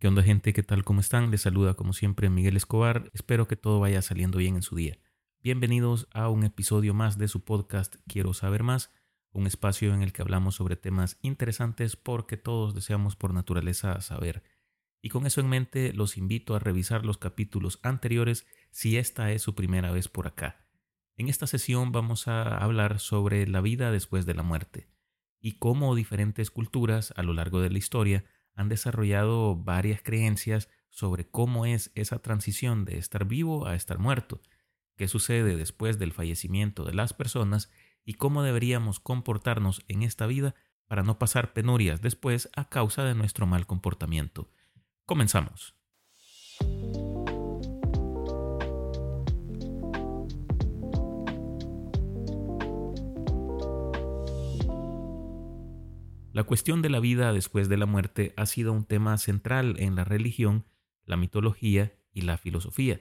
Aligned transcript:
¿Qué 0.00 0.06
onda 0.06 0.22
gente? 0.22 0.52
¿Qué 0.52 0.62
tal? 0.62 0.84
¿Cómo 0.84 1.00
están? 1.00 1.32
Les 1.32 1.40
saluda 1.40 1.74
como 1.74 1.92
siempre 1.92 2.30
Miguel 2.30 2.56
Escobar. 2.56 3.10
Espero 3.14 3.48
que 3.48 3.56
todo 3.56 3.80
vaya 3.80 4.00
saliendo 4.00 4.38
bien 4.38 4.54
en 4.54 4.62
su 4.62 4.76
día. 4.76 4.96
Bienvenidos 5.42 6.06
a 6.12 6.28
un 6.28 6.44
episodio 6.44 6.94
más 6.94 7.18
de 7.18 7.26
su 7.26 7.42
podcast 7.42 7.96
Quiero 8.06 8.32
saber 8.32 8.62
más, 8.62 8.92
un 9.32 9.48
espacio 9.48 9.92
en 9.92 10.02
el 10.02 10.12
que 10.12 10.22
hablamos 10.22 10.54
sobre 10.54 10.76
temas 10.76 11.18
interesantes 11.20 11.96
porque 11.96 12.36
todos 12.36 12.76
deseamos 12.76 13.16
por 13.16 13.34
naturaleza 13.34 14.00
saber. 14.00 14.44
Y 15.02 15.08
con 15.08 15.26
eso 15.26 15.40
en 15.40 15.48
mente 15.48 15.92
los 15.92 16.16
invito 16.16 16.54
a 16.54 16.60
revisar 16.60 17.04
los 17.04 17.18
capítulos 17.18 17.80
anteriores 17.82 18.46
si 18.70 18.98
esta 18.98 19.32
es 19.32 19.42
su 19.42 19.56
primera 19.56 19.90
vez 19.90 20.06
por 20.06 20.28
acá. 20.28 20.64
En 21.16 21.28
esta 21.28 21.48
sesión 21.48 21.90
vamos 21.90 22.28
a 22.28 22.56
hablar 22.58 23.00
sobre 23.00 23.48
la 23.48 23.60
vida 23.60 23.90
después 23.90 24.26
de 24.26 24.34
la 24.34 24.44
muerte 24.44 24.86
y 25.40 25.58
cómo 25.58 25.96
diferentes 25.96 26.52
culturas 26.52 27.12
a 27.16 27.24
lo 27.24 27.32
largo 27.32 27.60
de 27.60 27.70
la 27.70 27.78
historia 27.78 28.24
han 28.58 28.68
desarrollado 28.68 29.54
varias 29.54 30.02
creencias 30.02 30.68
sobre 30.90 31.28
cómo 31.28 31.64
es 31.64 31.92
esa 31.94 32.18
transición 32.18 32.84
de 32.84 32.98
estar 32.98 33.24
vivo 33.24 33.68
a 33.68 33.76
estar 33.76 34.00
muerto, 34.00 34.42
qué 34.96 35.06
sucede 35.06 35.56
después 35.56 36.00
del 36.00 36.12
fallecimiento 36.12 36.84
de 36.84 36.92
las 36.92 37.12
personas 37.12 37.70
y 38.04 38.14
cómo 38.14 38.42
deberíamos 38.42 38.98
comportarnos 38.98 39.84
en 39.86 40.02
esta 40.02 40.26
vida 40.26 40.56
para 40.88 41.04
no 41.04 41.20
pasar 41.20 41.52
penurias 41.52 42.02
después 42.02 42.50
a 42.56 42.68
causa 42.68 43.04
de 43.04 43.14
nuestro 43.14 43.46
mal 43.46 43.64
comportamiento. 43.64 44.50
Comenzamos. 45.06 45.77
La 56.32 56.44
cuestión 56.44 56.82
de 56.82 56.90
la 56.90 57.00
vida 57.00 57.32
después 57.32 57.68
de 57.70 57.78
la 57.78 57.86
muerte 57.86 58.34
ha 58.36 58.44
sido 58.44 58.72
un 58.72 58.84
tema 58.84 59.16
central 59.16 59.76
en 59.78 59.96
la 59.96 60.04
religión, 60.04 60.66
la 61.04 61.16
mitología 61.16 61.98
y 62.12 62.20
la 62.20 62.36
filosofía, 62.36 63.00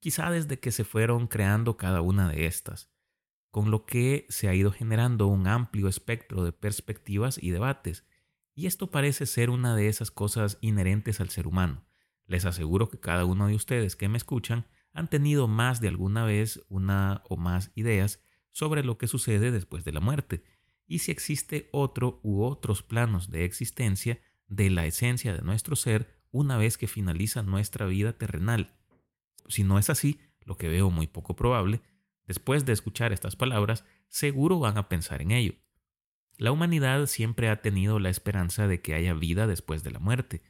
quizá 0.00 0.30
desde 0.30 0.58
que 0.58 0.72
se 0.72 0.84
fueron 0.84 1.28
creando 1.28 1.76
cada 1.76 2.00
una 2.00 2.28
de 2.28 2.46
estas, 2.46 2.90
con 3.52 3.70
lo 3.70 3.86
que 3.86 4.26
se 4.30 4.48
ha 4.48 4.54
ido 4.54 4.72
generando 4.72 5.28
un 5.28 5.46
amplio 5.46 5.86
espectro 5.86 6.44
de 6.44 6.52
perspectivas 6.52 7.38
y 7.40 7.50
debates, 7.50 8.04
y 8.52 8.66
esto 8.66 8.90
parece 8.90 9.26
ser 9.26 9.48
una 9.48 9.76
de 9.76 9.88
esas 9.88 10.10
cosas 10.10 10.58
inherentes 10.60 11.20
al 11.20 11.30
ser 11.30 11.46
humano. 11.46 11.86
Les 12.26 12.44
aseguro 12.46 12.88
que 12.88 12.98
cada 12.98 13.24
uno 13.24 13.46
de 13.46 13.54
ustedes 13.54 13.94
que 13.94 14.08
me 14.08 14.18
escuchan 14.18 14.66
han 14.92 15.08
tenido 15.08 15.46
más 15.46 15.80
de 15.80 15.88
alguna 15.88 16.24
vez 16.24 16.64
una 16.68 17.22
o 17.28 17.36
más 17.36 17.70
ideas 17.76 18.20
sobre 18.50 18.82
lo 18.82 18.98
que 18.98 19.06
sucede 19.06 19.52
después 19.52 19.84
de 19.84 19.92
la 19.92 20.00
muerte, 20.00 20.42
y 20.86 21.00
si 21.00 21.10
existe 21.10 21.68
otro 21.72 22.20
u 22.22 22.42
otros 22.44 22.82
planos 22.82 23.30
de 23.30 23.44
existencia 23.44 24.20
de 24.48 24.70
la 24.70 24.86
esencia 24.86 25.34
de 25.34 25.42
nuestro 25.42 25.76
ser 25.76 26.22
una 26.30 26.56
vez 26.56 26.78
que 26.78 26.86
finaliza 26.86 27.42
nuestra 27.42 27.86
vida 27.86 28.12
terrenal. 28.12 28.76
Si 29.48 29.64
no 29.64 29.78
es 29.78 29.90
así, 29.90 30.20
lo 30.40 30.56
que 30.56 30.68
veo 30.68 30.90
muy 30.90 31.06
poco 31.06 31.34
probable, 31.34 31.80
después 32.26 32.64
de 32.64 32.72
escuchar 32.72 33.12
estas 33.12 33.36
palabras, 33.36 33.84
seguro 34.08 34.58
van 34.58 34.78
a 34.78 34.88
pensar 34.88 35.22
en 35.22 35.32
ello. 35.32 35.54
La 36.38 36.52
humanidad 36.52 37.06
siempre 37.06 37.48
ha 37.48 37.62
tenido 37.62 37.98
la 37.98 38.10
esperanza 38.10 38.68
de 38.68 38.82
que 38.82 38.94
haya 38.94 39.14
vida 39.14 39.46
después 39.46 39.82
de 39.82 39.90
la 39.90 39.98
muerte, 39.98 40.42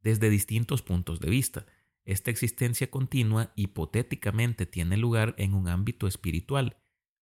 desde 0.00 0.30
distintos 0.30 0.82
puntos 0.82 1.20
de 1.20 1.30
vista. 1.30 1.66
Esta 2.04 2.30
existencia 2.30 2.90
continua 2.90 3.52
hipotéticamente 3.56 4.66
tiene 4.66 4.96
lugar 4.96 5.34
en 5.38 5.54
un 5.54 5.68
ámbito 5.68 6.06
espiritual, 6.06 6.76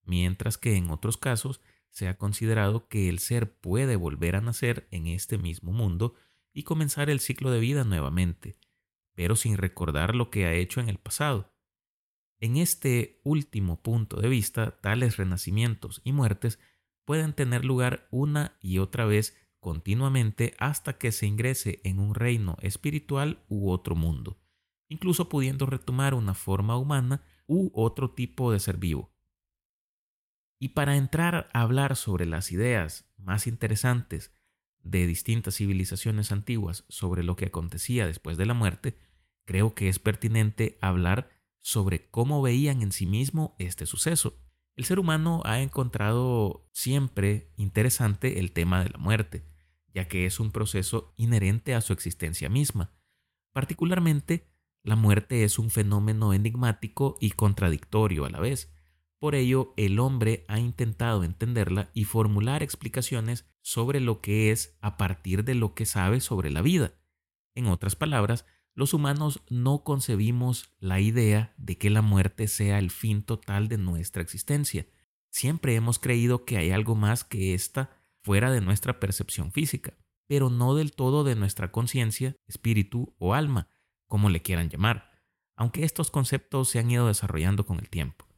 mientras 0.04 0.58
que 0.58 0.76
en 0.76 0.90
otros 0.90 1.16
casos 1.16 1.60
se 1.90 2.08
ha 2.08 2.16
considerado 2.16 2.88
que 2.88 3.08
el 3.08 3.18
ser 3.18 3.58
puede 3.58 3.96
volver 3.96 4.36
a 4.36 4.40
nacer 4.40 4.88
en 4.90 5.06
este 5.06 5.38
mismo 5.38 5.72
mundo 5.72 6.14
y 6.52 6.62
comenzar 6.62 7.10
el 7.10 7.20
ciclo 7.20 7.50
de 7.50 7.60
vida 7.60 7.84
nuevamente, 7.84 8.56
pero 9.14 9.36
sin 9.36 9.56
recordar 9.56 10.14
lo 10.14 10.30
que 10.30 10.46
ha 10.46 10.54
hecho 10.54 10.80
en 10.80 10.88
el 10.88 10.98
pasado. 10.98 11.52
En 12.38 12.56
este 12.56 13.20
último 13.22 13.82
punto 13.82 14.20
de 14.20 14.28
vista, 14.28 14.80
tales 14.80 15.16
renacimientos 15.16 16.00
y 16.04 16.12
muertes 16.12 16.58
pueden 17.04 17.34
tener 17.34 17.64
lugar 17.64 18.08
una 18.10 18.56
y 18.60 18.78
otra 18.78 19.04
vez 19.04 19.36
continuamente 19.58 20.54
hasta 20.58 20.96
que 20.96 21.12
se 21.12 21.26
ingrese 21.26 21.80
en 21.84 21.98
un 21.98 22.14
reino 22.14 22.56
espiritual 22.62 23.44
u 23.48 23.70
otro 23.70 23.94
mundo, 23.94 24.38
incluso 24.88 25.28
pudiendo 25.28 25.66
retomar 25.66 26.14
una 26.14 26.34
forma 26.34 26.76
humana 26.78 27.22
u 27.46 27.70
otro 27.74 28.12
tipo 28.12 28.52
de 28.52 28.60
ser 28.60 28.78
vivo. 28.78 29.12
Y 30.60 30.68
para 30.70 30.96
entrar 30.96 31.48
a 31.54 31.62
hablar 31.62 31.96
sobre 31.96 32.26
las 32.26 32.52
ideas 32.52 33.10
más 33.16 33.46
interesantes 33.46 34.30
de 34.82 35.06
distintas 35.06 35.56
civilizaciones 35.56 36.32
antiguas 36.32 36.84
sobre 36.88 37.22
lo 37.22 37.34
que 37.34 37.46
acontecía 37.46 38.06
después 38.06 38.36
de 38.36 38.44
la 38.44 38.52
muerte, 38.52 38.98
creo 39.46 39.74
que 39.74 39.88
es 39.88 39.98
pertinente 39.98 40.78
hablar 40.82 41.30
sobre 41.58 42.10
cómo 42.10 42.42
veían 42.42 42.82
en 42.82 42.92
sí 42.92 43.06
mismo 43.06 43.56
este 43.58 43.86
suceso. 43.86 44.38
El 44.76 44.84
ser 44.84 44.98
humano 44.98 45.42
ha 45.46 45.60
encontrado 45.60 46.68
siempre 46.72 47.52
interesante 47.56 48.38
el 48.38 48.52
tema 48.52 48.84
de 48.84 48.90
la 48.90 48.98
muerte, 48.98 49.44
ya 49.94 50.08
que 50.08 50.26
es 50.26 50.40
un 50.40 50.52
proceso 50.52 51.14
inherente 51.16 51.74
a 51.74 51.80
su 51.80 51.94
existencia 51.94 52.50
misma. 52.50 52.92
Particularmente, 53.52 54.46
la 54.82 54.94
muerte 54.94 55.42
es 55.44 55.58
un 55.58 55.70
fenómeno 55.70 56.34
enigmático 56.34 57.16
y 57.18 57.30
contradictorio 57.30 58.26
a 58.26 58.30
la 58.30 58.40
vez, 58.40 58.72
por 59.20 59.34
ello, 59.34 59.74
el 59.76 59.98
hombre 60.00 60.46
ha 60.48 60.58
intentado 60.58 61.24
entenderla 61.24 61.90
y 61.92 62.04
formular 62.04 62.62
explicaciones 62.62 63.44
sobre 63.60 64.00
lo 64.00 64.22
que 64.22 64.50
es 64.50 64.78
a 64.80 64.96
partir 64.96 65.44
de 65.44 65.54
lo 65.54 65.74
que 65.74 65.84
sabe 65.84 66.20
sobre 66.20 66.50
la 66.50 66.62
vida. 66.62 66.94
En 67.54 67.66
otras 67.66 67.96
palabras, 67.96 68.46
los 68.74 68.94
humanos 68.94 69.42
no 69.50 69.84
concebimos 69.84 70.72
la 70.78 71.00
idea 71.00 71.52
de 71.58 71.76
que 71.76 71.90
la 71.90 72.00
muerte 72.00 72.48
sea 72.48 72.78
el 72.78 72.90
fin 72.90 73.22
total 73.22 73.68
de 73.68 73.76
nuestra 73.76 74.22
existencia. 74.22 74.86
Siempre 75.28 75.74
hemos 75.74 75.98
creído 75.98 76.46
que 76.46 76.56
hay 76.56 76.70
algo 76.70 76.94
más 76.94 77.22
que 77.22 77.52
esta 77.52 77.90
fuera 78.22 78.50
de 78.50 78.62
nuestra 78.62 79.00
percepción 79.00 79.52
física, 79.52 79.98
pero 80.28 80.48
no 80.48 80.74
del 80.74 80.92
todo 80.92 81.24
de 81.24 81.34
nuestra 81.34 81.70
conciencia, 81.70 82.36
espíritu 82.46 83.14
o 83.18 83.34
alma, 83.34 83.68
como 84.06 84.30
le 84.30 84.40
quieran 84.40 84.70
llamar, 84.70 85.10
aunque 85.56 85.84
estos 85.84 86.10
conceptos 86.10 86.70
se 86.70 86.78
han 86.78 86.90
ido 86.90 87.06
desarrollando 87.06 87.66
con 87.66 87.80
el 87.80 87.90
tiempo. 87.90 88.29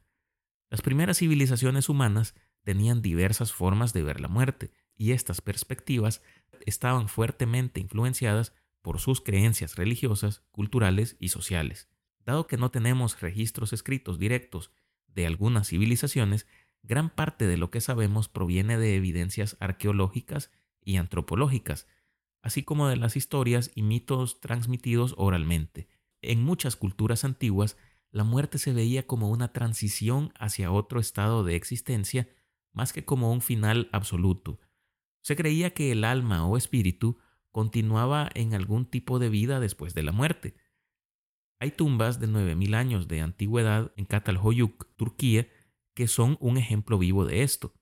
Las 0.73 0.81
primeras 0.81 1.19
civilizaciones 1.19 1.91
humanas 1.91 2.35
tenían 2.63 3.03
diversas 3.03 3.53
formas 3.53 3.93
de 3.93 4.03
ver 4.03 4.23
la 4.23 4.29
muerte, 4.29 4.73
y 4.97 5.13
estas 5.13 5.43
perspectivas 5.43 6.23
estaban 6.65 7.11
fuertemente 7.11 7.79
influenciadas 7.79 8.55
por 8.81 8.99
sus 8.99 9.21
creencias 9.21 9.77
religiosas, 9.77 10.47
culturales 10.51 11.19
y 11.21 11.29
sociales. 11.29 11.91
Dado 12.25 12.47
que 12.47 12.57
no 12.57 12.71
tenemos 12.71 13.21
registros 13.21 13.75
escritos 13.75 14.19
directos 14.19 14.71
de 15.09 15.27
algunas 15.27 15.69
civilizaciones, 15.69 16.47
gran 16.83 17.11
parte 17.11 17.47
de 17.47 17.59
lo 17.59 17.71
que 17.71 17.83
sabemos 17.83 18.31
proviene 18.31 18.79
de 18.79 18.97
evidencias 18.97 19.59
arqueológicas 19.61 20.51
y 20.83 20.97
antropológicas, 20.97 21.87
así 22.41 22.63
como 22.63 22.89
de 22.89 22.97
las 22.97 23.15
historias 23.15 23.73
y 23.75 23.83
mitos 23.83 24.41
transmitidos 24.41 25.15
oralmente. 25.19 25.89
En 26.23 26.43
muchas 26.43 26.77
culturas 26.77 27.27
antiguas 27.27 27.77
la 28.13 28.25
muerte 28.25 28.59
se 28.59 28.73
veía 28.73 29.07
como 29.07 29.31
una 29.31 29.53
transición 29.53 30.33
hacia 30.39 30.71
otro 30.71 31.01
estado 31.01 31.45
de 31.45 31.57
existencia 31.57 32.29
más 32.73 32.93
que 32.93 33.05
como 33.05 33.33
un 33.33 33.41
final 33.41 33.89
absoluto. 33.93 34.61
Se 35.23 35.35
creía 35.35 35.73
que 35.73 35.93
el 35.93 36.05
alma 36.05 36.47
o 36.47 36.57
espíritu 36.57 37.19
continuaba 37.51 38.31
en 38.35 38.55
algún 38.55 38.87
tipo 38.87 39.19
de 39.19 39.29
vida 39.29 39.61
después 39.61 39.95
de 39.95 40.03
la 40.03 40.13
muerte. 40.13 40.55
Hay 41.59 41.71
tumbas 41.71 42.19
de 42.21 42.29
9.000 42.29 42.75
años 42.75 43.09
de 43.09 43.21
antigüedad 43.21 43.93
en 43.97 44.05
Catalhoyuk, 44.05 44.95
Turquía, 44.97 45.49
que 45.95 46.09
son 46.09 46.37
un 46.41 46.57
ejemplo 46.57 46.99
vivo 46.99 47.25
de 47.25 47.43
esto. 47.43 47.75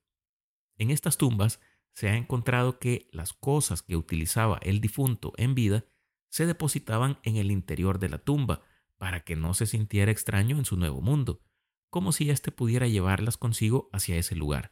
En 0.77 0.91
estas 0.91 1.17
tumbas 1.17 1.59
se 1.93 2.09
ha 2.09 2.15
encontrado 2.15 2.79
que 2.79 3.09
las 3.11 3.33
cosas 3.33 3.81
que 3.81 3.95
utilizaba 3.95 4.59
el 4.61 4.81
difunto 4.81 5.33
en 5.37 5.55
vida 5.55 5.85
se 6.29 6.45
depositaban 6.45 7.19
en 7.23 7.35
el 7.35 7.51
interior 7.51 7.99
de 7.99 8.09
la 8.09 8.19
tumba, 8.19 8.61
para 9.01 9.21
que 9.21 9.35
no 9.35 9.55
se 9.55 9.65
sintiera 9.65 10.11
extraño 10.11 10.59
en 10.59 10.63
su 10.63 10.77
nuevo 10.77 11.01
mundo, 11.01 11.41
como 11.89 12.11
si 12.11 12.29
éste 12.29 12.51
pudiera 12.51 12.87
llevarlas 12.87 13.35
consigo 13.35 13.89
hacia 13.91 14.15
ese 14.15 14.35
lugar. 14.35 14.71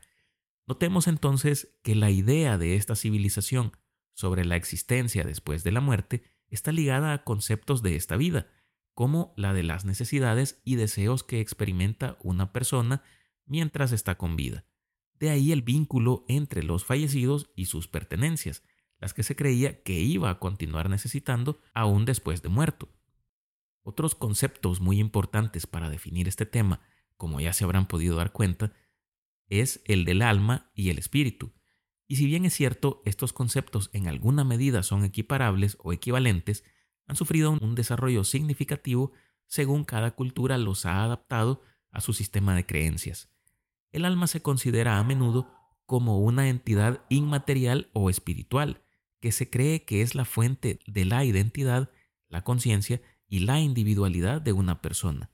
Notemos 0.67 1.07
entonces 1.07 1.75
que 1.81 1.95
la 1.95 2.11
idea 2.11 2.59
de 2.59 2.75
esta 2.75 2.95
civilización 2.95 3.71
sobre 4.13 4.45
la 4.45 4.55
existencia 4.55 5.23
después 5.23 5.63
de 5.63 5.71
la 5.71 5.81
muerte 5.81 6.21
está 6.47 6.71
ligada 6.71 7.11
a 7.11 7.23
conceptos 7.23 7.81
de 7.81 7.95
esta 7.95 8.17
vida, 8.17 8.45
como 8.93 9.33
la 9.35 9.51
de 9.51 9.63
las 9.63 9.83
necesidades 9.83 10.61
y 10.63 10.75
deseos 10.75 11.23
que 11.23 11.39
experimenta 11.39 12.15
una 12.21 12.53
persona 12.53 13.01
mientras 13.47 13.91
está 13.91 14.19
con 14.19 14.35
vida. 14.35 14.63
De 15.15 15.31
ahí 15.31 15.51
el 15.51 15.63
vínculo 15.63 16.23
entre 16.27 16.61
los 16.61 16.85
fallecidos 16.85 17.49
y 17.55 17.65
sus 17.65 17.87
pertenencias, 17.87 18.61
las 18.99 19.15
que 19.15 19.23
se 19.23 19.35
creía 19.35 19.81
que 19.81 19.93
iba 19.93 20.29
a 20.29 20.37
continuar 20.37 20.87
necesitando 20.87 21.59
aún 21.73 22.05
después 22.05 22.43
de 22.43 22.49
muerto. 22.49 22.89
Otros 23.89 24.13
conceptos 24.13 24.81
muy 24.81 24.99
importantes 24.99 25.65
para 25.65 25.89
definir 25.89 26.27
este 26.27 26.45
tema, 26.45 26.79
como 27.17 27.39
ya 27.39 27.53
se 27.53 27.63
habrán 27.63 27.87
podido 27.87 28.17
dar 28.17 28.31
cuenta, 28.31 28.71
es 29.47 29.81
el 29.85 30.05
del 30.05 30.21
alma 30.21 30.69
y 30.75 30.91
el 30.91 30.99
espíritu. 30.99 31.53
Y 32.07 32.17
si 32.17 32.27
bien 32.27 32.45
es 32.45 32.53
cierto, 32.53 33.01
estos 33.05 33.33
conceptos 33.33 33.89
en 33.91 34.07
alguna 34.07 34.43
medida 34.43 34.83
son 34.83 35.03
equiparables 35.05 35.75
o 35.81 35.91
equivalentes, 35.91 36.63
han 37.07 37.15
sufrido 37.15 37.49
un 37.49 37.73
desarrollo 37.73 38.23
significativo 38.23 39.11
según 39.47 39.85
cada 39.85 40.11
cultura 40.11 40.59
los 40.59 40.85
ha 40.85 41.03
adaptado 41.03 41.63
a 41.89 41.99
su 41.99 42.13
sistema 42.13 42.53
de 42.53 42.67
creencias. 42.67 43.31
El 43.91 44.05
alma 44.05 44.27
se 44.27 44.43
considera 44.43 44.99
a 44.99 45.03
menudo 45.03 45.51
como 45.87 46.19
una 46.19 46.47
entidad 46.47 47.03
inmaterial 47.09 47.89
o 47.93 48.11
espiritual, 48.11 48.83
que 49.19 49.31
se 49.31 49.49
cree 49.49 49.83
que 49.83 50.03
es 50.03 50.13
la 50.13 50.25
fuente 50.25 50.79
de 50.85 51.05
la 51.05 51.25
identidad, 51.25 51.89
la 52.27 52.43
conciencia 52.43 53.01
y 53.29 53.39
la 53.39 53.59
individualidad 53.59 54.41
de 54.41 54.51
una 54.51 54.81
persona. 54.81 55.31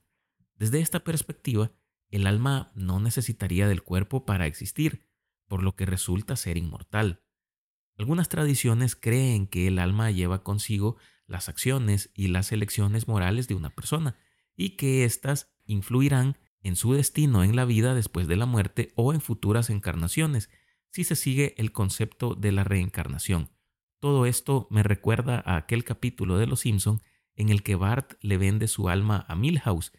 Desde 0.56 0.82
esta 0.82 1.04
perspectiva, 1.04 1.72
el 2.10 2.28
alma 2.28 2.72
no 2.76 3.00
necesitaría 3.00 3.68
del 3.68 3.82
cuerpo 3.82 4.26
para 4.26 4.46
existir, 4.46 5.08
por 5.48 5.64
lo 5.64 5.76
que 5.76 5.86
resulta 5.86 6.36
ser 6.36 6.58
inmortal. 6.58 7.24
Algunas 7.98 8.30
tradiciones 8.30 8.96
creen 8.96 9.48
que 9.48 9.68
el 9.68 9.80
alma 9.80 10.12
lleva 10.12 10.44
consigo 10.44 10.98
las 11.28 11.50
acciones 11.50 12.12
y 12.14 12.28
las 12.28 12.52
elecciones 12.52 13.08
morales 13.08 13.48
de 13.48 13.56
una 13.56 13.70
persona, 13.70 14.16
y 14.56 14.72
que 14.72 15.06
éstas 15.06 15.54
influirán 15.66 16.38
en 16.62 16.76
su 16.76 16.94
destino 16.94 17.44
en 17.44 17.56
la 17.56 17.66
vida 17.66 17.94
después 17.94 18.28
de 18.28 18.36
la 18.36 18.46
muerte 18.46 18.92
o 18.96 19.14
en 19.14 19.22
futuras 19.22 19.70
encarnaciones, 19.70 20.50
si 20.90 21.04
se 21.04 21.16
sigue 21.16 21.56
el 21.58 21.72
concepto 21.72 22.36
de 22.36 22.52
la 22.52 22.64
reencarnación. 22.64 23.50
Todo 24.00 24.26
esto 24.26 24.68
me 24.70 24.84
recuerda 24.84 25.42
a 25.46 25.58
aquel 25.58 25.84
capítulo 25.84 26.38
de 26.38 26.48
Los 26.48 26.62
Simpson 26.62 27.02
en 27.36 27.50
el 27.50 27.64
que 27.64 27.76
Bart 27.76 28.14
le 28.22 28.38
vende 28.38 28.68
su 28.68 28.90
alma 28.90 29.26
a 29.28 29.36
Milhouse 29.36 29.92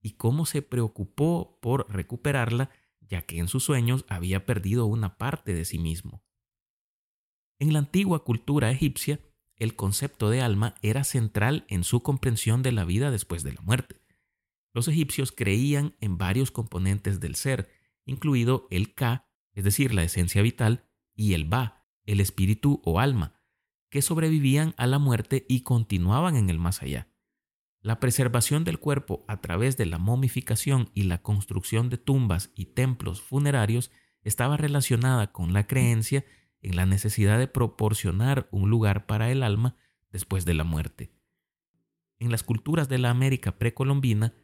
y 0.00 0.12
cómo 0.12 0.46
se 0.46 0.62
preocupó 0.62 1.58
por 1.60 1.90
recuperarla 1.90 2.70
ya 3.00 3.22
que 3.22 3.38
en 3.38 3.48
sus 3.48 3.64
sueños 3.64 4.04
había 4.08 4.46
perdido 4.46 4.86
una 4.86 5.16
parte 5.18 5.54
de 5.54 5.64
sí 5.64 5.78
mismo. 5.78 6.24
En 7.58 7.72
la 7.72 7.78
antigua 7.78 8.24
cultura 8.24 8.70
egipcia, 8.70 9.20
el 9.56 9.76
concepto 9.76 10.30
de 10.30 10.40
alma 10.40 10.74
era 10.82 11.04
central 11.04 11.64
en 11.68 11.84
su 11.84 12.02
comprensión 12.02 12.62
de 12.62 12.72
la 12.72 12.84
vida 12.84 13.10
después 13.10 13.44
de 13.44 13.52
la 13.52 13.60
muerte. 13.60 14.00
Los 14.72 14.88
egipcios 14.88 15.30
creían 15.30 15.94
en 16.00 16.18
varios 16.18 16.50
componentes 16.50 17.20
del 17.20 17.36
ser, 17.36 17.70
incluido 18.04 18.66
el 18.70 18.94
Ka, 18.94 19.28
es 19.52 19.62
decir, 19.62 19.94
la 19.94 20.02
esencia 20.02 20.42
vital, 20.42 20.88
y 21.14 21.34
el 21.34 21.44
Ba, 21.44 21.86
el 22.04 22.20
espíritu 22.20 22.82
o 22.84 22.98
alma, 22.98 23.40
que 23.94 24.02
sobrevivían 24.02 24.74
a 24.76 24.88
la 24.88 24.98
muerte 24.98 25.46
y 25.48 25.60
continuaban 25.60 26.34
en 26.34 26.50
el 26.50 26.58
más 26.58 26.82
allá. 26.82 27.06
La 27.80 28.00
preservación 28.00 28.64
del 28.64 28.80
cuerpo 28.80 29.24
a 29.28 29.40
través 29.40 29.76
de 29.76 29.86
la 29.86 29.98
momificación 29.98 30.90
y 30.94 31.04
la 31.04 31.22
construcción 31.22 31.90
de 31.90 31.96
tumbas 31.96 32.50
y 32.56 32.64
templos 32.64 33.22
funerarios 33.22 33.92
estaba 34.24 34.56
relacionada 34.56 35.30
con 35.30 35.52
la 35.52 35.68
creencia 35.68 36.24
en 36.60 36.74
la 36.74 36.86
necesidad 36.86 37.38
de 37.38 37.46
proporcionar 37.46 38.48
un 38.50 38.68
lugar 38.68 39.06
para 39.06 39.30
el 39.30 39.44
alma 39.44 39.76
después 40.10 40.44
de 40.44 40.54
la 40.54 40.64
muerte. 40.64 41.12
En 42.18 42.32
las 42.32 42.42
culturas 42.42 42.88
de 42.88 42.98
la 42.98 43.10
América 43.10 43.58
precolombina, 43.58 44.34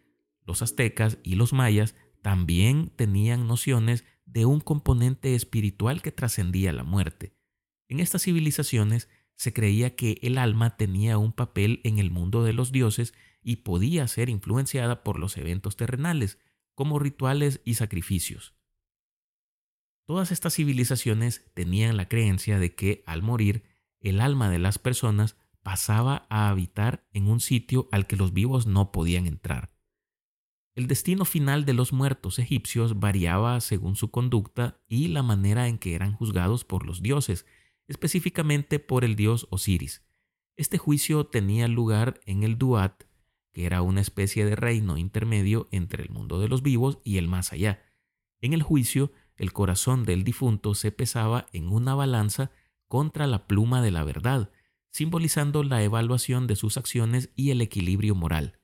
los 0.46 0.62
aztecas 0.62 1.18
y 1.24 1.34
los 1.34 1.52
mayas 1.52 1.96
también 2.22 2.92
tenían 2.94 3.48
nociones 3.48 4.04
de 4.26 4.46
un 4.46 4.60
componente 4.60 5.34
espiritual 5.34 6.02
que 6.02 6.12
trascendía 6.12 6.72
la 6.72 6.84
muerte. 6.84 7.34
En 7.88 7.98
estas 7.98 8.22
civilizaciones 8.22 9.08
se 9.40 9.54
creía 9.54 9.96
que 9.96 10.18
el 10.20 10.36
alma 10.36 10.76
tenía 10.76 11.16
un 11.16 11.32
papel 11.32 11.80
en 11.84 11.98
el 11.98 12.10
mundo 12.10 12.44
de 12.44 12.52
los 12.52 12.72
dioses 12.72 13.14
y 13.42 13.56
podía 13.56 14.06
ser 14.06 14.28
influenciada 14.28 15.02
por 15.02 15.18
los 15.18 15.38
eventos 15.38 15.78
terrenales, 15.78 16.38
como 16.74 16.98
rituales 16.98 17.62
y 17.64 17.76
sacrificios. 17.76 18.52
Todas 20.04 20.30
estas 20.30 20.56
civilizaciones 20.56 21.50
tenían 21.54 21.96
la 21.96 22.06
creencia 22.06 22.58
de 22.58 22.74
que 22.74 23.02
al 23.06 23.22
morir, 23.22 23.64
el 24.00 24.20
alma 24.20 24.50
de 24.50 24.58
las 24.58 24.78
personas 24.78 25.38
pasaba 25.62 26.26
a 26.28 26.50
habitar 26.50 27.08
en 27.14 27.26
un 27.26 27.40
sitio 27.40 27.88
al 27.92 28.06
que 28.06 28.16
los 28.16 28.34
vivos 28.34 28.66
no 28.66 28.92
podían 28.92 29.26
entrar. 29.26 29.70
El 30.74 30.86
destino 30.86 31.24
final 31.24 31.64
de 31.64 31.72
los 31.72 31.94
muertos 31.94 32.38
egipcios 32.38 33.00
variaba 33.00 33.58
según 33.62 33.96
su 33.96 34.10
conducta 34.10 34.82
y 34.86 35.08
la 35.08 35.22
manera 35.22 35.66
en 35.66 35.78
que 35.78 35.94
eran 35.94 36.12
juzgados 36.12 36.66
por 36.66 36.84
los 36.84 37.00
dioses, 37.00 37.46
específicamente 37.90 38.78
por 38.78 39.04
el 39.04 39.16
dios 39.16 39.48
Osiris. 39.50 40.04
Este 40.56 40.78
juicio 40.78 41.26
tenía 41.26 41.66
lugar 41.66 42.20
en 42.24 42.44
el 42.44 42.56
Duat, 42.56 43.02
que 43.52 43.66
era 43.66 43.82
una 43.82 44.00
especie 44.00 44.44
de 44.44 44.54
reino 44.54 44.96
intermedio 44.96 45.68
entre 45.72 46.04
el 46.04 46.10
mundo 46.10 46.38
de 46.38 46.46
los 46.46 46.62
vivos 46.62 47.00
y 47.02 47.18
el 47.18 47.26
más 47.26 47.52
allá. 47.52 47.82
En 48.40 48.52
el 48.52 48.62
juicio, 48.62 49.10
el 49.34 49.52
corazón 49.52 50.04
del 50.04 50.22
difunto 50.22 50.76
se 50.76 50.92
pesaba 50.92 51.46
en 51.52 51.66
una 51.66 51.96
balanza 51.96 52.52
contra 52.86 53.26
la 53.26 53.48
pluma 53.48 53.82
de 53.82 53.90
la 53.90 54.04
verdad, 54.04 54.52
simbolizando 54.92 55.64
la 55.64 55.82
evaluación 55.82 56.46
de 56.46 56.54
sus 56.54 56.76
acciones 56.76 57.30
y 57.34 57.50
el 57.50 57.60
equilibrio 57.60 58.14
moral. 58.14 58.60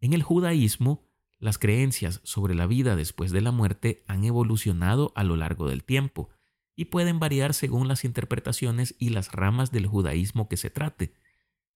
En 0.00 0.14
el 0.14 0.22
judaísmo, 0.22 1.04
las 1.38 1.58
creencias 1.58 2.22
sobre 2.24 2.54
la 2.54 2.66
vida 2.66 2.96
después 2.96 3.30
de 3.30 3.42
la 3.42 3.50
muerte 3.50 4.04
han 4.06 4.24
evolucionado 4.24 5.12
a 5.16 5.22
lo 5.22 5.36
largo 5.36 5.68
del 5.68 5.84
tiempo 5.84 6.30
y 6.76 6.86
pueden 6.86 7.18
variar 7.18 7.54
según 7.54 7.88
las 7.88 8.04
interpretaciones 8.04 8.94
y 8.98 9.08
las 9.08 9.32
ramas 9.32 9.72
del 9.72 9.86
judaísmo 9.86 10.48
que 10.48 10.58
se 10.58 10.70
trate. 10.70 11.14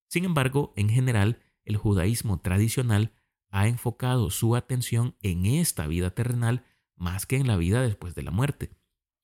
Sin 0.06 0.25
embargo, 0.25 0.73
en 0.76 0.91
general, 0.91 1.43
el 1.64 1.76
judaísmo 1.76 2.41
tradicional 2.41 3.14
ha 3.49 3.67
enfocado 3.67 4.31
su 4.31 4.55
atención 4.55 5.17
en 5.23 5.47
esta 5.47 5.87
vida 5.87 6.11
terrenal 6.11 6.64
más 6.97 7.26
que 7.26 7.37
en 7.37 7.47
la 7.47 7.56
vida 7.56 7.82
después 7.82 8.14
de 8.14 8.23
la 8.23 8.31
muerte. 8.31 8.76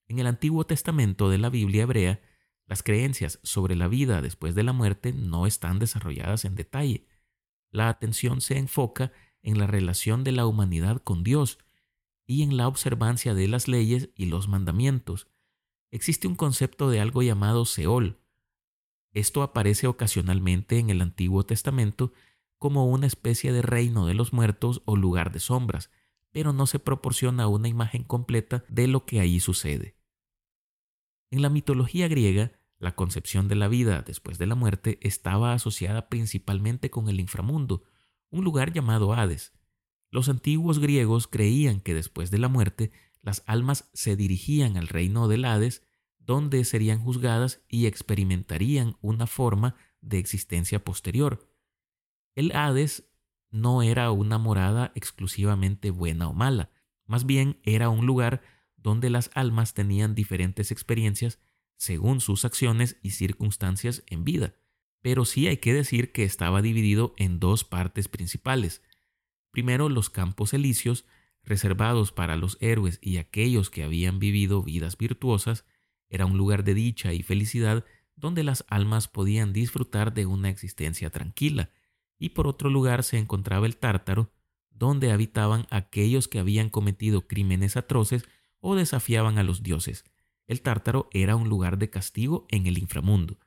En 0.09 0.19
el 0.19 0.27
Antiguo 0.27 0.65
Testamento 0.65 1.29
de 1.29 1.39
la 1.39 1.51
Biblia 1.51 1.83
hebrea, 1.83 2.21
las 2.67 2.83
creencias 2.83 3.39
sobre 3.43 3.77
la 3.77 3.87
vida 3.87 4.23
después 4.23 4.55
de 4.55 4.63
la 4.63 4.73
muerte 4.73 5.13
no 5.13 5.47
están 5.47 5.79
desarrolladas 5.79 6.45
en 6.45 6.55
detalle. 6.55 7.07
La 7.71 7.89
atención 7.89 8.41
se 8.41 8.57
enfoca 8.57 9.13
en 9.43 9.59
la 9.59 9.67
relación 9.67 10.25
de 10.25 10.33
la 10.33 10.47
humanidad 10.47 11.03
con 11.03 11.23
Dios 11.23 11.59
y 12.27 12.43
en 12.43 12.57
la 12.57 12.67
observancia 12.67 13.35
de 13.35 13.47
las 13.47 13.69
leyes 13.69 14.11
y 14.17 14.27
los 14.27 14.49
mandamientos. 14.49 15.29
Existe 15.97 16.29
un 16.29 16.35
concepto 16.35 16.91
de 16.91 17.01
algo 17.01 17.23
llamado 17.23 17.65
Seol, 17.65 18.21
esto 19.17 19.43
aparece 19.43 19.87
ocasionalmente 19.87 20.79
en 20.79 20.91
el 20.91 21.01
Antiguo 21.01 21.47
Testamento 21.47 22.13
como 22.59 22.85
una 22.85 23.07
especie 23.07 23.51
de 23.51 23.63
reino 23.63 24.05
de 24.05 24.13
los 24.13 24.35
muertos 24.35 24.83
o 24.85 24.95
lugar 24.95 25.33
de 25.33 25.41
sombras, 25.41 25.91
pero 26.33 26.53
no 26.53 26.67
se 26.67 26.79
proporciona 26.79 27.49
una 27.49 27.69
imagen 27.69 28.05
completa 28.05 28.63
de 28.69 28.89
lo 28.89 29.07
que 29.07 29.21
allí 29.21 29.41
sucede. 29.41 29.97
En 31.31 31.41
la 31.41 31.49
mitología 31.49 32.09
griega, 32.09 32.53
la 32.79 32.95
concepción 32.95 33.49
de 33.49 33.55
la 33.55 33.69
vida 33.69 34.03
después 34.03 34.37
de 34.37 34.47
la 34.47 34.55
muerte 34.55 34.99
estaba 35.01 35.55
asociada 35.55 36.11
principalmente 36.11 36.91
con 36.91 37.09
el 37.09 37.19
inframundo, 37.19 37.85
un 38.29 38.45
lugar 38.45 38.71
llamado 38.75 39.15
Hades. 39.15 39.55
Los 40.11 40.29
antiguos 40.29 40.79
griegos 40.79 41.27
creían 41.27 41.81
que 41.81 41.95
después 41.95 42.31
de 42.31 42.37
la 42.37 42.49
muerte 42.49 42.93
las 43.23 43.43
almas 43.47 43.89
se 43.95 44.15
dirigían 44.15 44.77
al 44.77 44.89
reino 44.89 45.27
del 45.27 45.47
Hades 45.47 45.86
donde 46.27 46.65
serían 46.65 46.99
juzgadas 46.99 47.63
y 47.69 47.87
experimentarían 47.87 48.97
una 49.01 49.27
forma 49.27 49.77
de 50.01 50.19
existencia 50.19 50.85
posterior. 50.85 51.49
El 52.35 52.55
Hades 52.55 53.09
no 53.51 53.83
era 53.83 54.11
una 54.11 54.37
morada 54.37 54.93
exclusivamente 54.95 55.91
buena 55.91 56.29
o 56.29 56.35
mala, 56.35 56.71
más 57.07 57.25
bien 57.25 57.61
era 57.63 57.89
un 57.89 58.05
lugar 58.05 58.43
donde 58.77 59.09
las 59.09 59.31
almas 59.35 59.73
tenían 59.73 60.15
diferentes 60.15 60.71
experiencias 60.71 61.39
según 61.77 62.21
sus 62.21 62.45
acciones 62.45 62.97
y 63.03 63.11
circunstancias 63.11 64.03
en 64.07 64.25
vida, 64.25 64.55
pero 65.03 65.25
sí 65.25 65.47
hay 65.47 65.59
que 65.59 65.73
decir 65.73 66.13
que 66.13 66.25
estaba 66.25 66.63
dividido 66.63 67.15
en 67.17 67.39
dos 67.39 67.65
partes 67.65 68.09
principales. 68.09 68.83
Primero 69.53 69.89
los 69.89 70.11
campos 70.11 70.53
elíseos, 70.55 71.05
reservados 71.45 72.11
para 72.13 72.37
los 72.37 72.59
héroes 72.61 72.99
y 73.01 73.19
aquellos 73.19 73.71
que 73.71 73.85
habían 73.85 74.19
vivido 74.19 74.63
vidas 74.63 74.99
virtuosas, 74.99 75.65
era 76.09 76.27
un 76.27 76.37
lugar 76.37 76.65
de 76.65 76.75
dicha 76.75 77.13
y 77.13 77.23
felicidad 77.23 77.85
donde 78.17 78.45
las 78.45 78.65
almas 78.69 79.09
podían 79.09 79.53
disfrutar 79.53 80.15
de 80.15 80.27
una 80.27 80.49
existencia 80.49 81.11
tranquila, 81.11 81.71
y 82.19 82.31
por 82.31 82.47
otro 82.47 82.71
lugar 82.71 83.03
se 83.05 83.19
encontraba 83.19 83.67
el 83.67 83.77
Tártaro, 83.77 84.33
donde 84.71 85.13
habitaban 85.13 85.67
aquellos 85.71 86.29
que 86.29 86.39
habían 86.39 86.71
cometido 86.71 87.27
crímenes 87.27 87.77
atroces 87.77 88.27
o 88.61 88.75
desafiaban 88.75 89.39
a 89.39 89.43
los 89.43 89.63
dioses. 89.63 90.05
El 90.47 90.63
Tártaro 90.63 91.09
era 91.13 91.37
un 91.37 91.49
lugar 91.49 91.79
de 91.79 91.91
castigo 91.91 92.47
en 92.51 92.67
el 92.67 92.79
inframundo. 92.79 93.39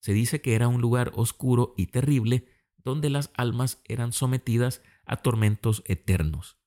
Se 0.00 0.12
dice 0.12 0.40
que 0.40 0.54
era 0.54 0.68
un 0.68 0.80
lugar 0.80 1.12
oscuro 1.14 1.74
y 1.76 1.86
terrible 1.86 2.46
donde 2.76 3.08
las 3.10 3.30
almas 3.34 3.80
eran 3.84 4.12
sometidas 4.12 4.82
a 5.04 5.16
tormentos 5.16 5.82
eternos. 5.86 6.58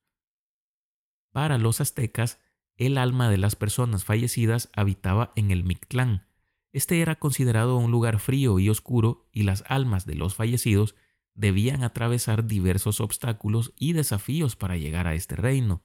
Para 1.32 1.58
los 1.58 1.82
aztecas, 1.82 2.40
el 2.78 2.98
alma 2.98 3.30
de 3.30 3.38
las 3.38 3.56
personas 3.56 4.04
fallecidas 4.04 4.70
habitaba 4.74 5.32
en 5.36 5.52
el 5.52 5.64
Mictlán. 5.64 6.26
Este 6.72 7.02
era 7.02 7.16
considerado 7.16 7.78
un 7.78 7.92
lugar 7.92 8.20
frío 8.20 8.60
y 8.60 8.70
oscuro 8.70 9.30
y 9.32 9.44
las 9.44 9.64
almas 9.68 10.06
de 10.06 10.16
los 10.16 10.36
fallecidos 10.36 10.96
debían 11.34 11.84
atravesar 11.84 12.48
diversos 12.48 13.00
obstáculos 13.00 13.74
y 13.78 13.94
desafíos 13.94 14.56
para 14.56 14.78
llegar 14.78 15.08
a 15.08 15.16
este 15.16 15.36
reino. 15.36 15.84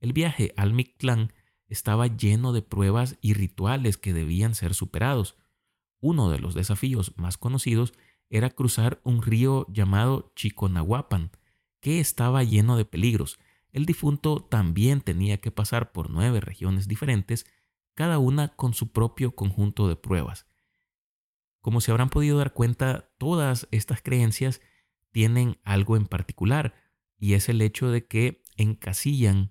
El 0.00 0.12
viaje 0.12 0.52
al 0.56 0.72
Mictlán 0.72 1.32
estaba 1.68 2.06
lleno 2.06 2.52
de 2.52 2.62
pruebas 2.62 3.18
y 3.20 3.34
rituales 3.34 3.96
que 3.98 4.12
debían 4.12 4.54
ser 4.54 4.74
superados. 4.74 5.36
Uno 6.00 6.30
de 6.30 6.38
los 6.38 6.54
desafíos 6.54 7.12
más 7.16 7.38
conocidos 7.38 7.92
era 8.28 8.50
cruzar 8.50 9.00
un 9.04 9.22
río 9.22 9.66
llamado 9.68 10.32
Chiconahuapan, 10.36 11.30
que 11.80 12.00
estaba 12.00 12.42
lleno 12.44 12.76
de 12.76 12.84
peligros. 12.84 13.38
El 13.76 13.84
difunto 13.84 14.40
también 14.40 15.02
tenía 15.02 15.36
que 15.36 15.50
pasar 15.50 15.92
por 15.92 16.08
nueve 16.08 16.40
regiones 16.40 16.88
diferentes, 16.88 17.44
cada 17.92 18.18
una 18.18 18.56
con 18.56 18.72
su 18.72 18.90
propio 18.90 19.34
conjunto 19.34 19.86
de 19.86 19.96
pruebas. 19.96 20.46
Como 21.60 21.82
se 21.82 21.90
habrán 21.90 22.08
podido 22.08 22.38
dar 22.38 22.54
cuenta, 22.54 23.10
todas 23.18 23.68
estas 23.72 24.00
creencias 24.00 24.62
tienen 25.12 25.58
algo 25.62 25.98
en 25.98 26.06
particular, 26.06 26.74
y 27.18 27.34
es 27.34 27.50
el 27.50 27.60
hecho 27.60 27.90
de 27.90 28.06
que 28.06 28.42
encasillan 28.56 29.50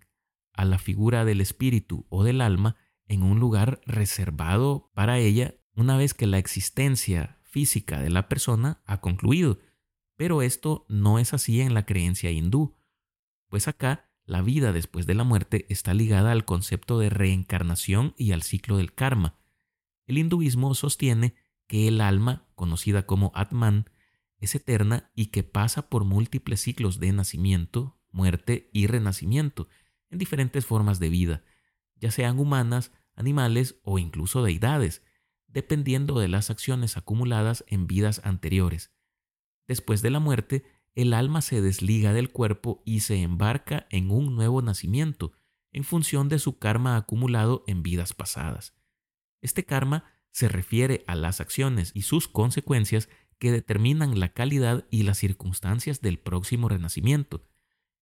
a 0.53 0.65
la 0.65 0.79
figura 0.79 1.23
del 1.23 1.39
espíritu 1.39 2.07
o 2.09 2.23
del 2.23 2.41
alma 2.41 2.77
en 3.05 3.21
un 3.21 3.39
lugar 3.39 3.79
reservado 3.85 4.89
para 4.95 5.19
ella 5.19 5.53
una 5.75 5.97
vez 5.97 6.15
que 6.15 6.25
la 6.25 6.39
existencia 6.39 7.37
física 7.43 8.01
de 8.01 8.09
la 8.09 8.27
persona 8.27 8.81
ha 8.85 9.01
concluido. 9.01 9.59
Pero 10.15 10.41
esto 10.41 10.87
no 10.89 11.19
es 11.19 11.35
así 11.35 11.61
en 11.61 11.75
la 11.75 11.85
creencia 11.85 12.31
hindú, 12.31 12.75
pues 13.49 13.67
acá 13.67 14.04
la 14.25 14.41
vida 14.41 14.73
después 14.73 15.05
de 15.05 15.13
la 15.13 15.23
muerte 15.23 15.65
está 15.69 15.93
ligada 15.93 16.31
al 16.31 16.45
concepto 16.45 16.97
de 16.97 17.09
reencarnación 17.09 18.15
y 18.17 18.31
al 18.31 18.41
ciclo 18.41 18.77
del 18.77 18.93
karma. 18.93 19.35
El 20.07 20.17
hinduismo 20.17 20.73
sostiene 20.73 21.35
que 21.67 21.87
el 21.87 22.01
alma, 22.01 22.47
conocida 22.55 23.05
como 23.05 23.31
Atman, 23.35 23.89
es 24.39 24.55
eterna 24.55 25.11
y 25.15 25.27
que 25.27 25.43
pasa 25.43 25.89
por 25.89 26.05
múltiples 26.05 26.61
ciclos 26.61 26.99
de 26.99 27.11
nacimiento, 27.11 27.97
muerte 28.11 28.69
y 28.73 28.87
renacimiento, 28.87 29.67
en 30.09 30.17
diferentes 30.17 30.65
formas 30.65 30.99
de 30.99 31.09
vida, 31.09 31.43
ya 31.95 32.11
sean 32.11 32.39
humanas, 32.39 32.91
animales 33.15 33.79
o 33.83 33.99
incluso 33.99 34.43
deidades, 34.43 35.03
dependiendo 35.47 36.19
de 36.19 36.27
las 36.27 36.49
acciones 36.49 36.97
acumuladas 36.97 37.63
en 37.67 37.87
vidas 37.87 38.21
anteriores. 38.23 38.91
Después 39.67 40.01
de 40.01 40.09
la 40.09 40.19
muerte, 40.19 40.65
el 40.95 41.13
alma 41.13 41.41
se 41.41 41.61
desliga 41.61 42.13
del 42.13 42.31
cuerpo 42.31 42.81
y 42.85 43.01
se 43.01 43.21
embarca 43.21 43.85
en 43.89 44.11
un 44.11 44.35
nuevo 44.35 44.61
nacimiento, 44.61 45.33
en 45.71 45.83
función 45.83 46.29
de 46.29 46.39
su 46.39 46.57
karma 46.57 46.95
acumulado 46.95 47.65
en 47.67 47.83
vidas 47.83 48.13
pasadas. 48.13 48.73
Este 49.41 49.65
karma 49.65 50.05
se 50.31 50.47
refiere 50.47 51.03
a 51.07 51.15
las 51.15 51.41
acciones 51.41 51.91
y 51.93 52.03
sus 52.03 52.27
consecuencias 52.29 53.09
que 53.39 53.51
determinan 53.51 54.19
la 54.19 54.29
calidad 54.29 54.85
y 54.89 55.03
las 55.03 55.17
circunstancias 55.17 56.01
del 56.01 56.17
próximo 56.17 56.69
renacimiento. 56.69 57.45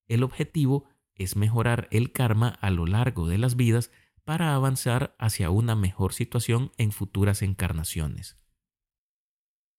El 0.08 0.22
objetivo 0.22 0.86
es 1.16 1.36
mejorar 1.36 1.88
el 1.92 2.12
karma 2.12 2.50
a 2.62 2.70
lo 2.70 2.86
largo 2.86 3.28
de 3.28 3.40
las 3.40 3.56
vidas 3.56 3.92
para 4.24 4.54
avanzar 4.54 5.16
hacia 5.20 5.50
una 5.50 5.76
mejor 5.76 6.14
situación 6.14 6.72
en 6.78 6.92
futuras 6.92 7.42
encarnaciones. 7.42 8.38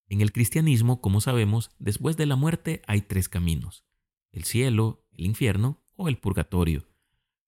En 0.07 0.21
el 0.21 0.31
cristianismo, 0.31 1.01
como 1.01 1.21
sabemos, 1.21 1.71
después 1.79 2.17
de 2.17 2.25
la 2.25 2.35
muerte 2.35 2.81
hay 2.87 3.01
tres 3.01 3.27
caminos, 3.27 3.85
el 4.31 4.43
cielo, 4.43 5.05
el 5.11 5.25
infierno 5.25 5.83
o 5.95 6.07
el 6.07 6.17
purgatorio. 6.17 6.87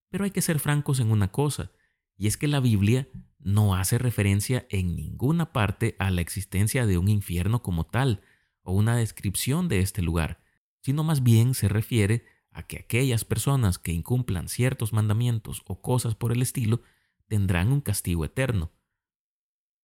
Pero 0.08 0.24
hay 0.24 0.30
que 0.30 0.42
ser 0.42 0.58
francos 0.58 1.00
en 1.00 1.10
una 1.10 1.30
cosa, 1.30 1.70
y 2.16 2.26
es 2.26 2.36
que 2.36 2.48
la 2.48 2.60
Biblia 2.60 3.08
no 3.38 3.74
hace 3.74 3.98
referencia 3.98 4.66
en 4.70 4.96
ninguna 4.96 5.52
parte 5.52 5.94
a 5.98 6.10
la 6.10 6.20
existencia 6.20 6.86
de 6.86 6.98
un 6.98 7.08
infierno 7.08 7.62
como 7.62 7.84
tal 7.84 8.22
o 8.62 8.72
una 8.72 8.96
descripción 8.96 9.68
de 9.68 9.80
este 9.80 10.02
lugar, 10.02 10.40
sino 10.80 11.04
más 11.04 11.22
bien 11.22 11.54
se 11.54 11.68
refiere 11.68 12.24
a 12.50 12.64
que 12.64 12.78
aquellas 12.78 13.24
personas 13.24 13.78
que 13.78 13.92
incumplan 13.92 14.48
ciertos 14.48 14.92
mandamientos 14.92 15.62
o 15.66 15.80
cosas 15.80 16.16
por 16.16 16.32
el 16.32 16.42
estilo 16.42 16.82
tendrán 17.28 17.70
un 17.70 17.80
castigo 17.80 18.24
eterno. 18.24 18.72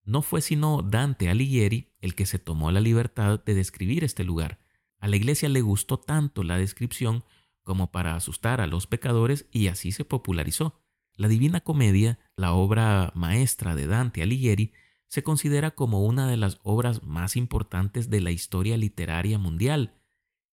No 0.03 0.23
fue 0.23 0.43
sino 0.43 0.83
Dante 0.83 1.29
Alighieri 1.29 1.94
el 2.05 2.15
que 2.15 2.27
se 2.27 2.39
tomó 2.39 2.71
la 2.71 2.81
libertad 2.81 3.43
de 3.43 3.55
describir 3.55 4.05
este 4.05 4.25
lugar. 4.25 4.59
A 4.99 5.09
la 5.09 5.17
iglesia 5.17 5.49
le 5.49 5.63
gustó 5.63 5.99
tanto 5.99 6.43
la 6.43 6.59
descripción 6.59 7.25
como 7.63 7.91
para 7.93 8.15
asustar 8.15 8.61
a 8.61 8.67
los 8.67 8.87
pecadores 8.87 9.47
y 9.51 9.69
así 9.69 9.91
se 9.91 10.05
popularizó. 10.05 10.79
La 11.17 11.29
Divina 11.29 11.63
Comedia, 11.63 12.19
la 12.37 12.53
obra 12.53 13.11
maestra 13.15 13.75
de 13.75 13.87
Dante 13.87 14.23
Alighieri, 14.23 14.75
se 15.09 15.23
considera 15.23 15.71
como 15.71 16.05
una 16.05 16.29
de 16.29 16.37
las 16.37 16.61
obras 16.63 17.03
más 17.05 17.37
importantes 17.37 18.11
de 18.11 18.21
la 18.21 18.33
historia 18.33 18.77
literaria 18.77 19.39
mundial. 19.39 19.95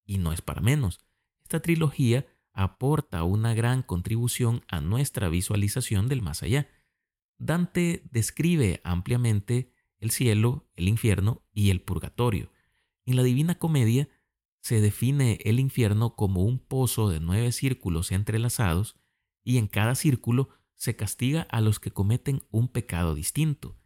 Y 0.05 0.19
no 0.19 0.31
es 0.31 0.41
para 0.41 0.61
menos. 0.61 1.01
Esta 1.43 1.59
trilogía 1.61 2.27
aporta 2.53 3.23
una 3.23 3.53
gran 3.53 3.83
contribución 3.83 4.63
a 4.69 4.79
nuestra 4.79 5.27
visualización 5.27 6.07
del 6.07 6.21
más 6.21 6.43
allá. 6.43 6.69
Dante 7.37 8.03
describe 8.09 8.79
ampliamente 8.85 9.73
el 10.01 10.11
cielo, 10.11 10.67
el 10.75 10.89
infierno 10.89 11.43
y 11.53 11.69
el 11.69 11.81
purgatorio. 11.81 12.51
En 13.05 13.15
la 13.15 13.23
Divina 13.23 13.57
Comedia 13.57 14.09
se 14.59 14.81
define 14.81 15.39
el 15.45 15.59
infierno 15.59 16.15
como 16.15 16.43
un 16.43 16.59
pozo 16.59 17.09
de 17.09 17.19
nueve 17.19 17.51
círculos 17.51 18.11
entrelazados 18.11 18.97
y 19.43 19.57
en 19.57 19.67
cada 19.67 19.95
círculo 19.95 20.49
se 20.75 20.95
castiga 20.95 21.43
a 21.43 21.61
los 21.61 21.79
que 21.79 21.91
cometen 21.91 22.43
un 22.49 22.67
pecado 22.67 23.13
distinto, 23.13 23.77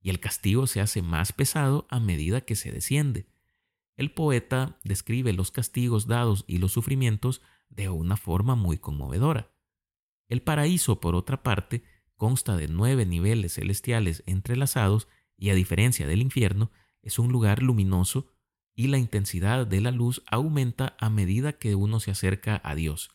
y 0.00 0.10
el 0.10 0.20
castigo 0.20 0.66
se 0.66 0.80
hace 0.80 1.00
más 1.00 1.32
pesado 1.32 1.86
a 1.88 1.98
medida 1.98 2.42
que 2.42 2.56
se 2.56 2.70
desciende. 2.70 3.26
El 3.96 4.12
poeta 4.12 4.78
describe 4.84 5.32
los 5.32 5.50
castigos 5.50 6.06
dados 6.06 6.44
y 6.46 6.58
los 6.58 6.72
sufrimientos 6.72 7.40
de 7.70 7.88
una 7.88 8.16
forma 8.16 8.54
muy 8.54 8.78
conmovedora. 8.78 9.54
El 10.28 10.42
paraíso, 10.42 11.00
por 11.00 11.14
otra 11.14 11.42
parte, 11.42 11.84
consta 12.16 12.56
de 12.56 12.68
nueve 12.68 13.06
niveles 13.06 13.54
celestiales 13.54 14.22
entrelazados 14.26 15.08
y 15.42 15.50
a 15.50 15.54
diferencia 15.56 16.06
del 16.06 16.22
infierno, 16.22 16.70
es 17.02 17.18
un 17.18 17.32
lugar 17.32 17.64
luminoso 17.64 18.28
y 18.76 18.86
la 18.86 18.98
intensidad 18.98 19.66
de 19.66 19.80
la 19.80 19.90
luz 19.90 20.22
aumenta 20.28 20.96
a 21.00 21.10
medida 21.10 21.58
que 21.58 21.74
uno 21.74 21.98
se 21.98 22.12
acerca 22.12 22.60
a 22.62 22.76
Dios. 22.76 23.10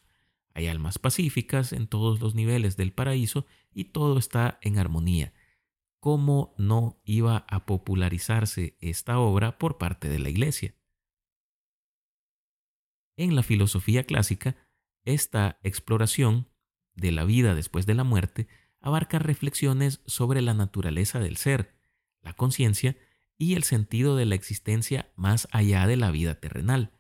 Hay 0.53 0.67
almas 0.67 0.99
pacíficas 0.99 1.71
en 1.71 1.87
todos 1.87 2.19
los 2.19 2.35
niveles 2.35 2.75
del 2.75 2.91
paraíso 2.91 3.45
y 3.71 3.85
todo 3.85 4.19
está 4.19 4.59
en 4.61 4.77
armonía. 4.77 5.33
¿Cómo 6.01 6.53
no 6.57 6.99
iba 7.05 7.45
a 7.47 7.65
popularizarse 7.65 8.75
esta 8.81 9.19
obra 9.19 9.57
por 9.57 9.77
parte 9.77 10.09
de 10.09 10.19
la 10.19 10.27
Iglesia? 10.27 10.75
En 13.15 13.37
la 13.37 13.43
filosofía 13.43 14.03
clásica, 14.03 14.57
esta 15.05 15.59
exploración 15.63 16.49
de 16.93 17.13
la 17.13 17.23
vida 17.23 17.55
después 17.55 17.85
de 17.85 17.93
la 17.93 18.03
muerte 18.03 18.49
abarca 18.81 19.17
reflexiones 19.17 20.01
sobre 20.05 20.41
la 20.41 20.53
naturaleza 20.53 21.21
del 21.21 21.37
ser, 21.37 21.76
la 22.21 22.33
conciencia 22.33 22.97
y 23.37 23.53
el 23.53 23.63
sentido 23.63 24.15
de 24.15 24.25
la 24.25 24.35
existencia 24.35 25.11
más 25.15 25.47
allá 25.51 25.87
de 25.87 25.97
la 25.97 26.11
vida 26.11 26.35
terrenal. 26.35 26.91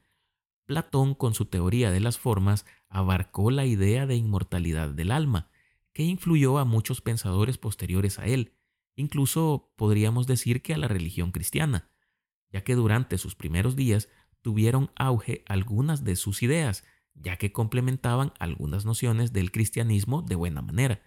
Platón, 0.65 1.15
con 1.15 1.33
su 1.33 1.45
teoría 1.45 1.91
de 1.91 1.99
las 1.99 2.17
formas, 2.17 2.65
abarcó 2.89 3.51
la 3.51 3.65
idea 3.65 4.05
de 4.05 4.15
inmortalidad 4.15 4.89
del 4.89 5.11
alma, 5.11 5.49
que 5.93 6.03
influyó 6.03 6.59
a 6.59 6.65
muchos 6.65 7.01
pensadores 7.01 7.57
posteriores 7.57 8.19
a 8.19 8.25
él, 8.25 8.53
incluso 8.95 9.73
podríamos 9.77 10.27
decir 10.27 10.61
que 10.61 10.73
a 10.73 10.77
la 10.77 10.87
religión 10.87 11.31
cristiana, 11.31 11.89
ya 12.51 12.63
que 12.63 12.75
durante 12.75 13.17
sus 13.17 13.35
primeros 13.35 13.75
días 13.75 14.09
tuvieron 14.41 14.91
auge 14.95 15.43
algunas 15.47 16.03
de 16.03 16.15
sus 16.15 16.43
ideas, 16.43 16.83
ya 17.13 17.37
que 17.37 17.51
complementaban 17.51 18.33
algunas 18.39 18.85
nociones 18.85 19.33
del 19.33 19.51
cristianismo 19.51 20.21
de 20.21 20.35
buena 20.35 20.61
manera, 20.61 21.01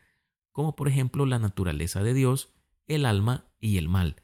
como 0.52 0.75
por 0.75 0.88
ejemplo 0.88 1.26
la 1.26 1.38
naturaleza 1.38 2.02
de 2.02 2.14
Dios, 2.14 2.52
el 2.87 3.06
alma 3.06 3.52
y 3.58 3.78
el 3.78 3.88
mal, 3.88 4.22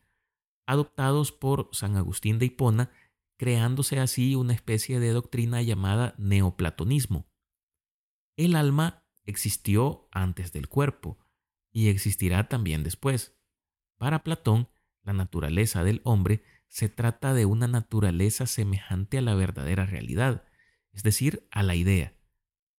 adoptados 0.67 1.33
por 1.33 1.69
San 1.73 1.97
Agustín 1.97 2.39
de 2.39 2.47
Hipona, 2.47 2.91
creándose 3.37 4.01
así 4.01 4.35
una 4.35 4.55
especie 4.55 4.99
de 5.01 5.11
doctrina 5.11 5.63
llamada 5.63 6.15
neoplatonismo. 6.19 7.29
El 8.37 8.57
alma 8.57 9.05
existió 9.25 10.09
antes 10.11 10.53
del 10.53 10.69
cuerpo 10.69 11.19
y 11.73 11.89
existirá 11.89 12.49
también 12.49 12.83
después. 12.83 13.37
Para 13.99 14.23
Platón, 14.23 14.69
la 15.03 15.13
naturaleza 15.13 15.85
del 15.85 16.01
hombre 16.05 16.43
se 16.69 16.89
trata 16.89 17.33
de 17.35 17.47
una 17.47 17.69
naturaleza 17.69 18.47
semejante 18.47 19.19
a 19.19 19.23
la 19.23 19.35
verdadera 19.35 19.87
realidad, 19.87 20.45
es 20.93 21.03
decir, 21.03 21.47
a 21.51 21.63
la 21.63 21.75
idea. 21.75 22.15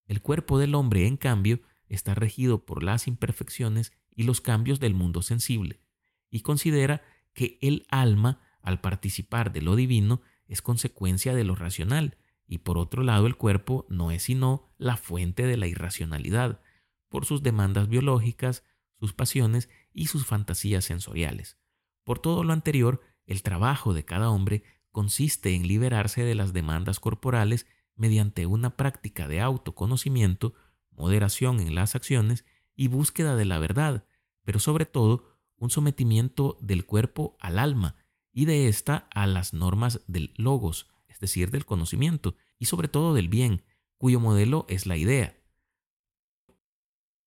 El 0.06 0.22
cuerpo 0.22 0.58
del 0.58 0.74
hombre, 0.74 1.06
en 1.06 1.16
cambio, 1.16 1.60
está 1.88 2.14
regido 2.14 2.64
por 2.64 2.82
las 2.82 3.06
imperfecciones 3.06 3.92
y 4.18 4.24
los 4.24 4.40
cambios 4.40 4.80
del 4.80 4.94
mundo 4.94 5.22
sensible, 5.22 5.80
y 6.28 6.40
considera 6.40 7.02
que 7.34 7.56
el 7.62 7.86
alma, 7.88 8.40
al 8.62 8.80
participar 8.80 9.52
de 9.52 9.62
lo 9.62 9.76
divino, 9.76 10.22
es 10.48 10.60
consecuencia 10.60 11.36
de 11.36 11.44
lo 11.44 11.54
racional, 11.54 12.18
y 12.44 12.58
por 12.58 12.78
otro 12.78 13.04
lado 13.04 13.28
el 13.28 13.36
cuerpo 13.36 13.86
no 13.88 14.10
es 14.10 14.24
sino 14.24 14.74
la 14.76 14.96
fuente 14.96 15.46
de 15.46 15.56
la 15.56 15.68
irracionalidad, 15.68 16.60
por 17.08 17.26
sus 17.26 17.44
demandas 17.44 17.88
biológicas, 17.88 18.64
sus 18.98 19.12
pasiones 19.12 19.70
y 19.92 20.06
sus 20.06 20.26
fantasías 20.26 20.84
sensoriales. 20.84 21.56
Por 22.02 22.18
todo 22.18 22.42
lo 22.42 22.52
anterior, 22.52 23.00
el 23.24 23.44
trabajo 23.44 23.94
de 23.94 24.04
cada 24.04 24.30
hombre 24.30 24.64
consiste 24.90 25.54
en 25.54 25.68
liberarse 25.68 26.24
de 26.24 26.34
las 26.34 26.52
demandas 26.52 26.98
corporales 26.98 27.68
mediante 27.94 28.46
una 28.46 28.76
práctica 28.76 29.28
de 29.28 29.40
autoconocimiento, 29.40 30.54
moderación 30.90 31.60
en 31.60 31.76
las 31.76 31.94
acciones 31.94 32.44
y 32.74 32.88
búsqueda 32.88 33.36
de 33.36 33.44
la 33.44 33.60
verdad, 33.60 34.07
pero 34.48 34.60
sobre 34.60 34.86
todo 34.86 35.24
un 35.58 35.68
sometimiento 35.68 36.56
del 36.62 36.86
cuerpo 36.86 37.36
al 37.38 37.58
alma 37.58 37.96
y 38.32 38.46
de 38.46 38.68
esta 38.68 39.06
a 39.12 39.26
las 39.26 39.52
normas 39.52 40.00
del 40.06 40.32
logos, 40.38 40.88
es 41.06 41.20
decir, 41.20 41.50
del 41.50 41.66
conocimiento, 41.66 42.34
y 42.58 42.64
sobre 42.64 42.88
todo 42.88 43.12
del 43.12 43.28
bien, 43.28 43.62
cuyo 43.98 44.20
modelo 44.20 44.64
es 44.70 44.86
la 44.86 44.96
idea. 44.96 45.38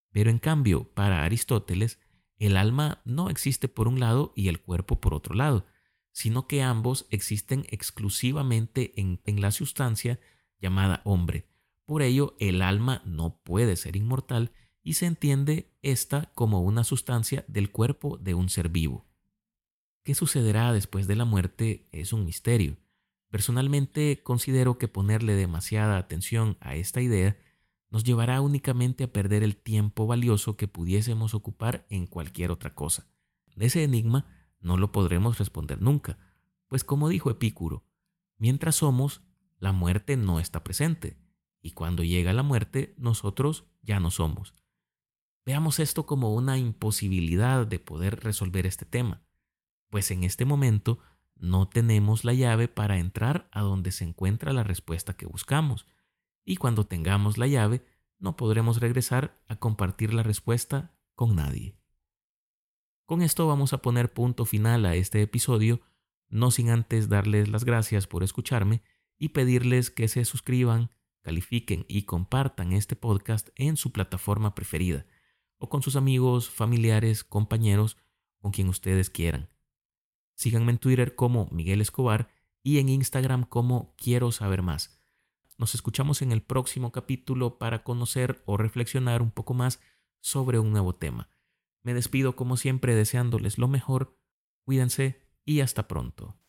Pero 0.09 0.31
en 0.31 0.39
cambio, 0.39 0.91
para 0.95 1.23
Aristóteles, 1.23 1.99
el 2.39 2.57
alma 2.57 3.03
no 3.05 3.29
existe 3.29 3.67
por 3.67 3.87
un 3.87 3.99
lado 3.99 4.33
y 4.35 4.47
el 4.47 4.59
cuerpo 4.59 4.99
por 4.99 5.13
otro 5.13 5.35
lado, 5.35 5.67
sino 6.11 6.47
que 6.47 6.63
ambos 6.63 7.05
existen 7.11 7.67
exclusivamente 7.69 8.99
en, 8.99 9.21
en 9.25 9.41
la 9.41 9.51
sustancia 9.51 10.19
llamada 10.59 11.01
hombre. 11.03 11.45
Por 11.85 12.01
ello, 12.01 12.35
el 12.39 12.63
alma 12.63 13.03
no 13.05 13.39
puede 13.43 13.75
ser 13.75 13.95
inmortal 13.95 14.53
y 14.83 14.93
se 14.93 15.05
entiende 15.05 15.71
esta 15.81 16.31
como 16.33 16.61
una 16.61 16.83
sustancia 16.83 17.45
del 17.47 17.71
cuerpo 17.71 18.17
de 18.17 18.33
un 18.33 18.49
ser 18.49 18.69
vivo. 18.69 19.05
¿Qué 20.03 20.15
sucederá 20.15 20.73
después 20.73 21.07
de 21.07 21.15
la 21.15 21.25
muerte? 21.25 21.87
Es 21.91 22.13
un 22.13 22.25
misterio. 22.25 22.77
Personalmente 23.29 24.21
considero 24.23 24.77
que 24.77 24.87
ponerle 24.87 25.35
demasiada 25.35 25.97
atención 25.97 26.57
a 26.59 26.75
esta 26.75 27.01
idea 27.01 27.37
nos 27.89 28.03
llevará 28.03 28.41
únicamente 28.41 29.03
a 29.03 29.13
perder 29.13 29.43
el 29.43 29.55
tiempo 29.55 30.07
valioso 30.07 30.57
que 30.57 30.67
pudiésemos 30.67 31.33
ocupar 31.33 31.85
en 31.89 32.07
cualquier 32.07 32.49
otra 32.49 32.73
cosa. 32.73 33.07
Ese 33.57 33.83
enigma 33.83 34.25
no 34.59 34.77
lo 34.77 34.91
podremos 34.91 35.37
responder 35.37 35.81
nunca, 35.81 36.17
pues 36.67 36.83
como 36.83 37.09
dijo 37.09 37.29
Epicuro, 37.29 37.85
mientras 38.37 38.75
somos, 38.75 39.21
la 39.59 39.71
muerte 39.71 40.17
no 40.17 40.39
está 40.39 40.63
presente, 40.63 41.17
y 41.61 41.71
cuando 41.71 42.03
llega 42.03 42.33
la 42.33 42.43
muerte, 42.43 42.95
nosotros 42.97 43.65
ya 43.81 43.99
no 43.99 44.09
somos. 44.09 44.55
Veamos 45.45 45.79
esto 45.79 46.05
como 46.05 46.33
una 46.35 46.57
imposibilidad 46.57 47.65
de 47.65 47.79
poder 47.79 48.23
resolver 48.23 48.67
este 48.67 48.85
tema, 48.85 49.23
pues 49.89 50.11
en 50.11 50.23
este 50.23 50.45
momento 50.45 50.99
no 51.35 51.67
tenemos 51.67 52.23
la 52.23 52.33
llave 52.33 52.67
para 52.67 52.99
entrar 52.99 53.49
a 53.51 53.61
donde 53.61 53.91
se 53.91 54.03
encuentra 54.03 54.53
la 54.53 54.63
respuesta 54.63 55.15
que 55.15 55.25
buscamos, 55.25 55.87
y 56.45 56.57
cuando 56.57 56.85
tengamos 56.85 57.39
la 57.39 57.47
llave 57.47 57.83
no 58.19 58.37
podremos 58.37 58.79
regresar 58.79 59.41
a 59.47 59.55
compartir 59.55 60.13
la 60.13 60.21
respuesta 60.21 60.95
con 61.15 61.35
nadie. 61.35 61.75
Con 63.07 63.23
esto 63.23 63.47
vamos 63.47 63.73
a 63.73 63.81
poner 63.81 64.13
punto 64.13 64.45
final 64.45 64.85
a 64.85 64.95
este 64.95 65.23
episodio, 65.23 65.81
no 66.29 66.51
sin 66.51 66.69
antes 66.69 67.09
darles 67.09 67.49
las 67.49 67.65
gracias 67.65 68.05
por 68.05 68.23
escucharme 68.23 68.83
y 69.17 69.29
pedirles 69.29 69.89
que 69.89 70.07
se 70.07 70.23
suscriban, 70.23 70.91
califiquen 71.21 71.85
y 71.89 72.03
compartan 72.03 72.73
este 72.73 72.95
podcast 72.95 73.49
en 73.55 73.75
su 73.75 73.91
plataforma 73.91 74.53
preferida 74.53 75.05
o 75.61 75.69
con 75.69 75.83
sus 75.83 75.95
amigos, 75.95 76.49
familiares, 76.49 77.23
compañeros, 77.23 77.95
con 78.39 78.51
quien 78.51 78.67
ustedes 78.67 79.11
quieran. 79.11 79.49
Síganme 80.33 80.71
en 80.71 80.79
Twitter 80.79 81.15
como 81.15 81.47
Miguel 81.51 81.81
Escobar 81.81 82.29
y 82.63 82.79
en 82.79 82.89
Instagram 82.89 83.43
como 83.43 83.93
Quiero 83.95 84.31
Saber 84.31 84.63
Más. 84.63 84.99
Nos 85.59 85.75
escuchamos 85.75 86.23
en 86.23 86.31
el 86.31 86.41
próximo 86.41 86.91
capítulo 86.91 87.59
para 87.59 87.83
conocer 87.83 88.41
o 88.47 88.57
reflexionar 88.57 89.21
un 89.21 89.29
poco 89.29 89.53
más 89.53 89.79
sobre 90.19 90.57
un 90.57 90.71
nuevo 90.71 90.95
tema. 90.95 91.29
Me 91.83 91.93
despido 91.93 92.35
como 92.35 92.57
siempre 92.57 92.95
deseándoles 92.95 93.59
lo 93.59 93.67
mejor, 93.67 94.17
cuídense 94.65 95.21
y 95.45 95.61
hasta 95.61 95.87
pronto. 95.87 96.40